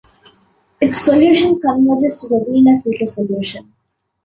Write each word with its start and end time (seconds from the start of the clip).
Its 0.81 0.99
solution 0.99 1.59
converges 1.59 2.21
to 2.21 2.29
the 2.29 2.43
Wiener 2.47 2.81
filter 2.81 3.05
solution. 3.05 3.71